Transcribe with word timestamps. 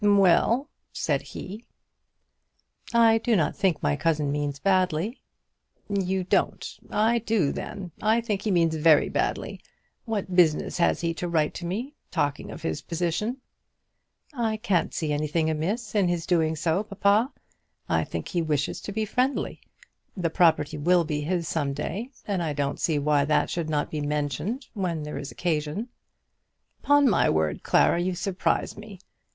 "Well," 0.03 0.67
said 0.91 1.21
he. 1.21 1.63
"I 2.91 3.19
do 3.19 3.35
not 3.35 3.55
think 3.55 3.83
my 3.83 3.95
cousin 3.95 4.31
means 4.31 4.57
badly." 4.57 5.21
"You 5.89 6.23
don't! 6.23 6.67
I 6.89 7.19
do, 7.19 7.51
then. 7.51 7.91
I 8.01 8.19
think 8.19 8.41
he 8.41 8.49
means 8.49 8.73
very 8.73 9.09
badly. 9.09 9.61
What 10.05 10.35
business 10.35 10.79
has 10.79 11.01
he 11.01 11.13
to 11.13 11.27
write 11.27 11.53
to 11.53 11.67
me, 11.67 11.93
talking 12.09 12.49
of 12.49 12.63
his 12.63 12.81
position?" 12.81 13.41
"I 14.33 14.57
can't 14.57 14.91
see 14.91 15.13
anything 15.13 15.51
amiss 15.51 15.93
in 15.93 16.07
his 16.07 16.25
doing 16.25 16.55
so, 16.55 16.81
papa. 16.81 17.31
I 17.87 18.03
think 18.03 18.29
he 18.29 18.41
wishes 18.41 18.81
to 18.81 18.91
be 18.91 19.05
friendly. 19.05 19.61
The 20.17 20.31
property 20.31 20.79
will 20.79 21.03
be 21.03 21.21
his 21.21 21.47
some 21.47 21.73
day, 21.73 22.09
and 22.25 22.41
I 22.41 22.53
don't 22.53 22.79
see 22.79 22.97
why 22.97 23.23
that 23.25 23.51
should 23.51 23.69
not 23.69 23.91
be 23.91 24.01
mentioned, 24.01 24.65
when 24.73 25.03
there 25.03 25.19
is 25.19 25.31
occasion." 25.31 25.89
"Upon 26.83 27.07
my 27.07 27.29
word, 27.29 27.61
Clara, 27.61 27.99
you 27.99 28.15
surprise 28.15 28.75
me. 28.75 28.99